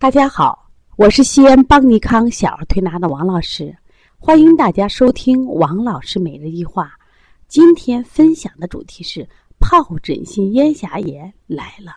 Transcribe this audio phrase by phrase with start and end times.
[0.00, 3.76] 大家好，我是西安邦尼康小儿推拿的王老师，
[4.16, 6.92] 欢迎大家收听王老师每日一话。
[7.48, 11.96] 今天分享的主题是疱疹性咽峡炎来了。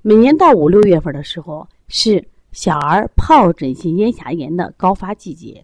[0.00, 5.62] 每年到五六月份的时候，是小儿疱疹性咽峡炎的高发季节。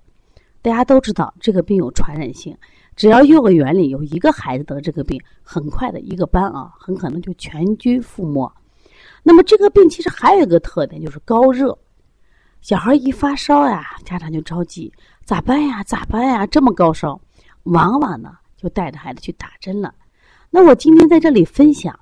[0.61, 2.55] 大家都知道这个病有传染性，
[2.95, 8.53] 只要幼儿园里有一个孩子得这个病，很快的一个班啊，很可能就全军覆没。
[9.29, 11.77] 那么这个病其实还有一个特点，就是高热。
[12.61, 14.93] 小孩一发烧呀，家长就着急，
[15.25, 15.83] 咋办呀？
[15.83, 16.47] 咋办呀？
[16.47, 17.21] 这么高烧，
[17.65, 19.93] 往往呢就带着孩子去打针了。
[20.49, 21.99] 那我今天在这里分享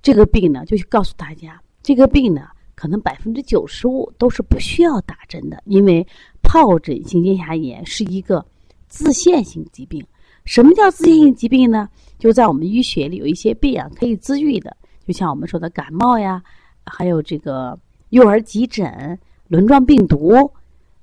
[0.00, 6.06] 这个病呢，就告诉大家，这个病呢，可能百分之九十五都是不需要打针的，因为
[6.42, 8.42] 疱疹性咽峡炎是一个
[8.88, 10.02] 自限性疾病。
[10.46, 11.86] 什么叫自限性疾病呢？
[12.18, 14.74] 就在我们医学里有一些病啊，可以自愈的。
[15.10, 16.40] 就像我们说的感冒呀，
[16.86, 17.76] 还有这个
[18.10, 20.48] 幼儿急诊、轮状病毒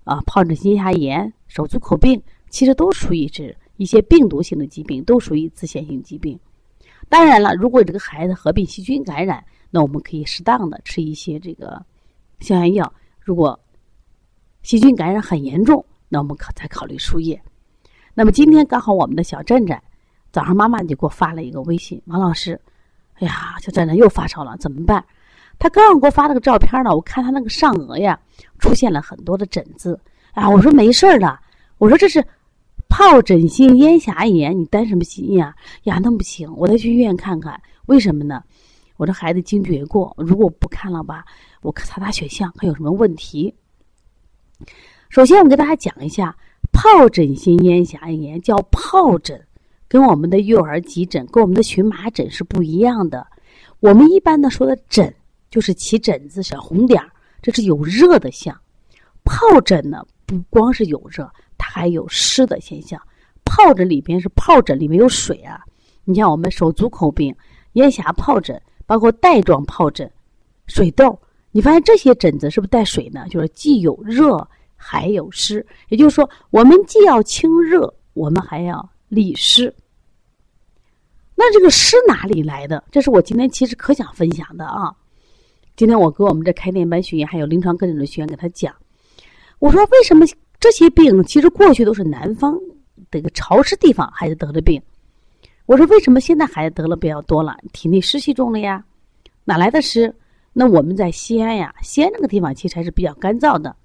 [0.05, 6.39] 啊、疱疹性咽峡炎、手足口病，其实都属于是一些病毒性的疾病，都属于自限性疾病。
[7.09, 11.85] 当然了，如果这个孩子合并细菌感染，那我们可以适当的吃一些这个
[12.39, 12.93] 消炎药。
[13.19, 13.59] 如果
[14.61, 17.37] 细菌感染很严重，那我们可再考虑输液。
[18.13, 19.83] 那么今天刚好我们的小站站
[20.31, 22.57] 早上妈妈就给我发了一个微信，王老师。
[23.19, 25.03] 哎呀，小站站又发烧了，怎么办？
[25.59, 28.19] 他刚刚给我发了个照片呢，我看他那个上颚呀，
[28.59, 29.99] 出现了很多的疹子。
[30.33, 31.39] 啊，我说没事儿的，
[31.79, 32.23] 我说这是
[32.87, 35.55] 疱疹性咽峡炎，你担什么心呀？
[35.83, 37.59] 呀，那不行，我得去医院看看。
[37.87, 38.43] 为什么呢？
[38.97, 41.25] 我这孩子惊厥过，如果不看了吧，
[41.61, 43.53] 我查查血象看有什么问题。
[45.09, 46.35] 首先，我给大家讲一下，
[46.71, 49.43] 疱疹性咽峡炎叫疱疹。
[49.87, 53.25] 跟我们的幼儿急诊、跟我们的荨麻疹是不一样的。
[53.79, 55.13] 我们一般的说的疹，
[55.49, 57.09] 就是起疹子、小红点儿，
[57.41, 58.55] 这是有热的象。
[59.23, 63.01] 疱疹呢，不光是有热，它还有湿的现象。
[63.45, 65.61] 疱疹里边是疱疹里面有水啊。
[66.03, 67.35] 你像我们手足口病、
[67.73, 70.09] 咽峡疱疹，包括带状疱疹、
[70.67, 71.17] 水痘，
[71.51, 73.25] 你发现这些疹子是不是带水呢？
[73.29, 75.65] 就是既有热还有湿。
[75.89, 78.89] 也就是说，我们既要清热，我们还要。
[79.09, 79.73] 利湿，
[81.35, 82.83] 那这个湿哪里来的？
[82.91, 84.93] 这是我今天其实可想分享的啊！
[85.75, 88.75] 今天我给我们这开店班学员还有临床跟诊的学员给他讲，
[89.59, 90.25] 我说为什么
[90.59, 92.59] 这些病其实过去都是南方
[93.09, 94.81] 这个潮湿地方孩子得的病？
[95.67, 97.55] 我说为什么现在孩子得了比较多了？
[97.71, 98.83] 体内湿气重了呀？
[99.45, 100.13] 哪来的湿？
[100.51, 103.75] 那我们在西安呀，西安这个地方其实还是比较干燥的。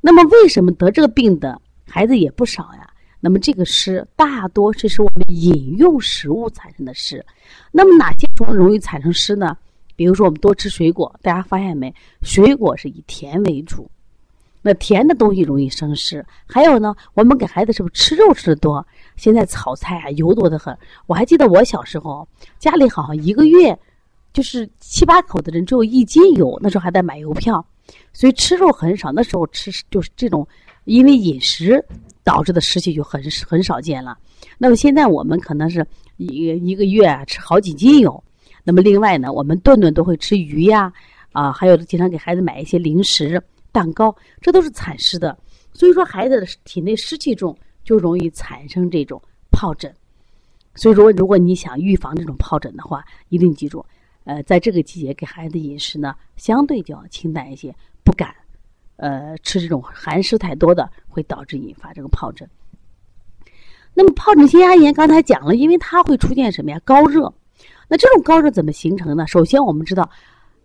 [0.00, 2.92] 那么为什么得这个病的孩子也不少呀？
[3.26, 7.26] 那么这个湿大多是是我们饮用食物产生的湿，
[7.72, 9.58] 那么哪些种容易产生湿呢？
[9.96, 11.92] 比如说我们多吃水果，大家发现没？
[12.22, 13.90] 水果是以甜为主，
[14.62, 16.24] 那甜的东西容易生湿。
[16.46, 18.86] 还有呢，我们给孩子是不是吃肉吃的多？
[19.16, 20.78] 现在炒菜啊油多的很。
[21.08, 22.28] 我还记得我小时候
[22.60, 23.76] 家里好像一个月
[24.32, 27.66] 就是七八口的人只有一斤油，那时候还在买邮票，
[28.12, 29.10] 所以吃肉很少。
[29.10, 30.46] 那时候吃就是这种
[30.84, 31.84] 因为饮食。
[32.26, 34.18] 导致的湿气就很很少见了。
[34.58, 38.22] 那么现在我们可能是一一个月啊吃好几斤油。
[38.64, 40.92] 那么另外呢，我们顿顿都会吃鱼呀，
[41.30, 45.38] 啊，还有经常给孩子买一些零食、蛋糕，这都是产湿的。
[45.72, 49.22] 所以说，孩子的体内湿气重，就容易产生这种
[49.52, 49.94] 疱疹。
[50.74, 53.86] 所以说，如果你想预防这种疱疹的话，一定记住，
[54.24, 57.72] 呃，在这个季节给孩子饮食呢，相对就要清淡一些，
[58.02, 58.34] 不敢。
[58.96, 62.46] 呃，吃这种寒湿太多的，会导致引发这个疱疹。
[63.94, 66.78] 那么疱疹性咽炎刚才讲了，因为它会出现什么呀？
[66.84, 67.32] 高热。
[67.88, 69.26] 那这种高热怎么形成呢？
[69.26, 70.06] 首先我们知道，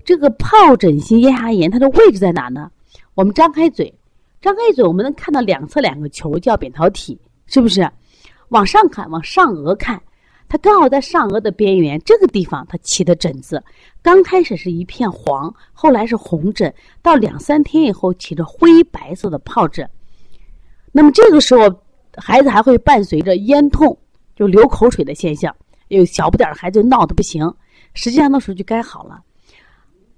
[0.03, 2.69] 这个疱疹性咽峡炎它的位置在哪呢？
[3.13, 3.93] 我们张开嘴，
[4.41, 7.89] 张开嘴，我们能看到两侧两个球叫扁桃体，是不是？
[8.49, 10.01] 往上看，往上颚看。
[10.49, 13.63] 它刚好在上颚的边缘这个地方，它起的疹子，
[14.01, 19.89] 刚开始是一片黄，后来是红疹，到两三天以后起着灰白色的疱疹。
[20.91, 21.73] 那么这个时候，
[22.17, 23.97] 孩子还会伴随着咽痛，
[24.35, 25.55] 就流口水的现象。
[25.87, 27.53] 有小不点的孩子闹得不行，
[27.93, 29.21] 实际上那时候就该好了。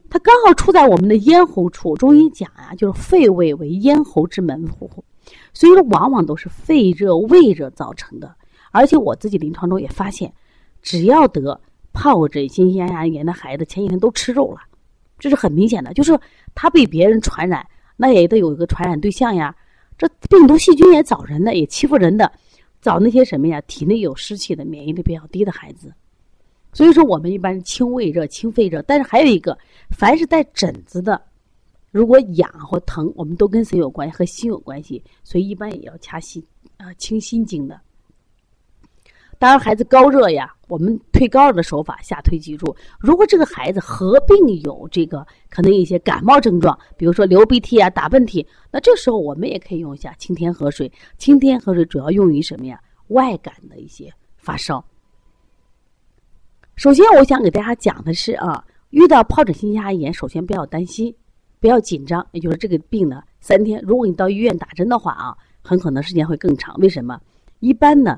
[0.10, 4.88] 它刚好处在我们的咽喉处，中医讲呀，就是肺胃为咽喉之门户，
[5.54, 8.36] 所以说往往都是肺热、胃热造成的。
[8.72, 10.32] 而且我自己临床中也发现，
[10.84, 11.60] 只要得
[11.92, 14.60] 疱疹性咽峡炎的孩子，前几天都吃肉了，
[15.18, 15.92] 这是很明显的。
[15.94, 16.20] 就是
[16.54, 17.66] 他被别人传染，
[17.98, 19.56] 那也得有一个传染对象呀。
[20.08, 22.32] 这病毒细菌也找人的，也欺负人的，
[22.82, 23.62] 找那些什么呀？
[23.62, 25.94] 体内有湿气的、免疫力比较低的孩子。
[26.74, 28.82] 所以说，我们一般清胃热、清肺热。
[28.84, 29.58] 但是还有一个，
[29.92, 31.22] 凡是带疹子的，
[31.92, 34.16] 如果痒或疼，我们都跟谁有关系？
[34.16, 36.44] 和心有关系，所以一般也要掐心
[36.78, 37.80] 啊，清心经的。
[39.40, 42.74] 当然，孩子高热呀，我们推高热的手法下推脊柱。
[42.98, 50.90] 如果这个孩子合并有这个可能一些感冒症状，比如说流鼻涕啊、打喷嚏，那这时候我们也可以用一下清天河水。
[51.18, 52.80] 清天河水主要用于什么呀？
[53.10, 54.84] 外感的一些发烧。
[56.76, 61.14] 首先，我想给大家讲的是啊，遇到疱疹性咽炎，首先不要担心，
[61.60, 62.26] 不要紧张。
[62.32, 66.76] 也就是这个病呢，三天，如果你到医院打针的话啊，很可能时间会更长。
[66.78, 67.20] 为什么？
[67.60, 68.18] 一般呢？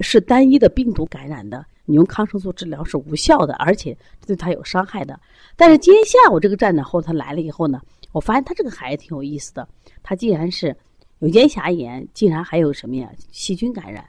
[0.00, 3.96] 是单一的病毒感染的，你用抗生素治疗是无效的，而且
[4.26, 5.18] 对他有伤害的。
[5.56, 7.80] 但是今天下午这个站长后他来了以后呢，
[8.12, 9.68] 我发现他这个孩子挺有意思的。
[10.02, 10.76] 他既然是
[11.20, 13.10] 有咽峡炎，竟然还有什么呀？
[13.30, 14.04] 细菌感染，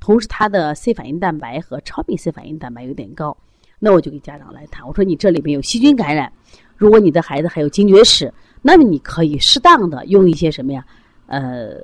[0.00, 3.36] 同时他的 C 反应蛋白和超敏 C 反应蛋白有点高。
[3.78, 6.32] 那我就给家长来谈，我说你这里面有细菌感染，
[6.76, 10.84] 如果你的孩子还有惊厥史，那么你可以适当的用一些什么呀？
[11.26, 11.80] 呃，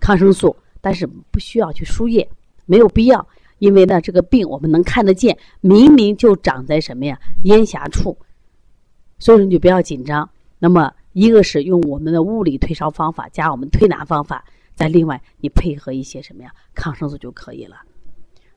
[0.00, 2.28] 抗生素，但是不需要去输液。
[2.68, 3.26] 没有必要，
[3.58, 8.16] 因为呢，这个病我们能看得见，明明就长在什么呀咽峡处，
[9.18, 10.28] 所以说你就不要紧张。
[10.58, 14.44] 那么，一个是用我们的物理退烧方法加我们推拿方法，
[14.74, 17.76] 再另外你配合一些什么呀抗生素就可以了。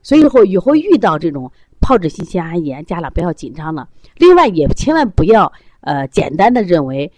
[0.02, 1.50] 所以以后以后遇到这种
[1.80, 3.88] 疱疹性咽峡炎，家长不要紧张了。
[4.16, 5.50] 另外也千万不要
[5.80, 7.10] 呃简单的认为，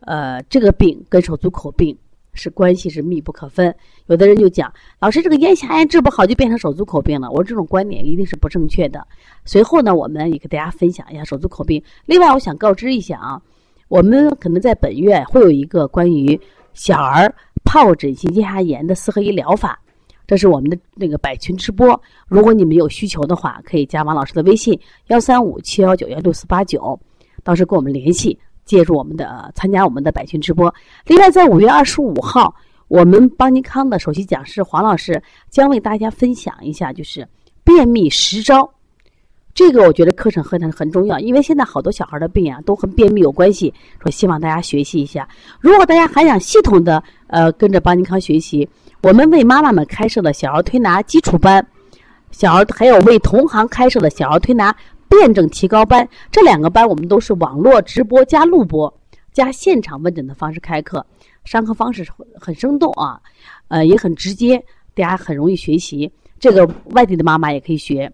[0.00, 1.96] 呃这个病跟手足口病。
[2.36, 3.74] 是关系是密不可分，
[4.06, 7.30] 有的人就讲，老师这个咽峡炎治不好就变成手足口病了。
[7.30, 9.04] 我这种观点一定是不正确的。
[9.44, 11.82] 随后呢，我们也给大家分享一下手足口病。
[12.04, 13.40] 另外，我想告知一下啊，
[13.88, 16.38] 我们可能在本月会有一个关于
[16.74, 17.34] 小儿
[17.64, 19.80] 疱疹性咽峡炎的四合一疗法，
[20.26, 22.00] 这是我们的那个百群直播。
[22.28, 26.98] 如果你们有需求的话，可以加王老师的微信幺三五七幺九幺六四八九，
[27.42, 28.38] 到时候跟我们联系。
[28.66, 30.74] 借助我们的参加我们的百群直播。
[31.06, 32.54] 另外，在五月二十五号，
[32.88, 37.26] 我们邦尼康的首席讲师黄老师将为大家分享一下，就是
[37.64, 38.70] 便秘十招。
[39.54, 43.72] 这个我觉得课程很很重要，因为现在好多小孩的病啊都和便秘有关系，
[44.02, 45.26] 说希望大家学习一下。
[45.60, 48.68] 如果大家还想系统的呃跟着邦尼康学习，
[49.02, 51.66] 我们为妈妈们开设的小儿推拿基础班，
[52.30, 54.76] 小儿还有为同行开设的小儿推拿。
[55.18, 58.92] 辩证提高班这两个班，我们都是网络直播加录播
[59.32, 61.04] 加现场问诊的方式开课，
[61.44, 62.06] 上课方式
[62.38, 63.20] 很生动啊，
[63.68, 64.62] 呃也很直接，
[64.94, 66.10] 大家很容易学习。
[66.38, 68.12] 这个外地的妈妈也可以学，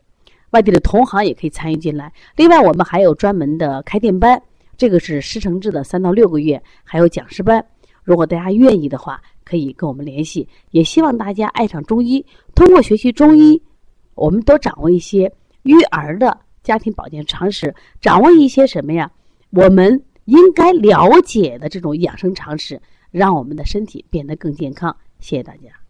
[0.51, 2.13] 外地的同行也可以参与进来。
[2.37, 4.41] 另外，我们还有专门的开店班，
[4.77, 7.65] 这个是师承制的，三到六个月，还有讲师班。
[8.05, 10.49] 如果大家愿意的话，可以跟我们联系。
[10.71, 13.61] 也希望大家爱上中医，通过学习中医，
[14.15, 15.33] 我们多掌握一些
[15.63, 16.37] 育儿的。
[16.63, 19.11] 家庭保健常识，掌握一些什么呀？
[19.51, 22.81] 我们应该了解的这种养生常识，
[23.11, 24.97] 让我们的身体变得更健康。
[25.19, 25.82] 谢谢大家。